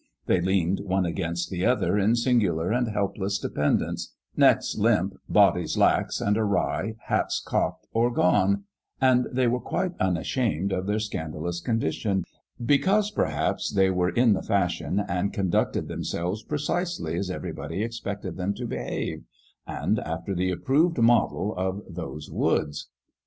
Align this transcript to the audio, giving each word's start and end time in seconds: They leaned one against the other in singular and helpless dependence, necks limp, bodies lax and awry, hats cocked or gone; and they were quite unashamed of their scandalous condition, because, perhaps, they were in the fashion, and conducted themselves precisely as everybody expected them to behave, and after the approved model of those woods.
They 0.25 0.41
leaned 0.41 0.79
one 0.79 1.05
against 1.05 1.51
the 1.51 1.63
other 1.67 1.95
in 1.95 2.15
singular 2.15 2.71
and 2.71 2.87
helpless 2.87 3.37
dependence, 3.37 4.15
necks 4.35 4.75
limp, 4.75 5.13
bodies 5.29 5.77
lax 5.77 6.19
and 6.19 6.35
awry, 6.39 6.95
hats 7.05 7.39
cocked 7.39 7.85
or 7.93 8.09
gone; 8.09 8.63
and 8.99 9.27
they 9.31 9.45
were 9.45 9.59
quite 9.59 9.91
unashamed 9.99 10.71
of 10.71 10.87
their 10.87 10.97
scandalous 10.97 11.61
condition, 11.61 12.23
because, 12.65 13.11
perhaps, 13.11 13.69
they 13.71 13.91
were 13.91 14.09
in 14.09 14.33
the 14.33 14.41
fashion, 14.41 14.99
and 15.07 15.33
conducted 15.33 15.87
themselves 15.87 16.41
precisely 16.41 17.15
as 17.15 17.29
everybody 17.29 17.83
expected 17.83 18.37
them 18.37 18.55
to 18.55 18.65
behave, 18.65 19.23
and 19.67 19.99
after 19.99 20.33
the 20.33 20.49
approved 20.49 20.97
model 20.97 21.53
of 21.55 21.83
those 21.87 22.27
woods. 22.27 22.89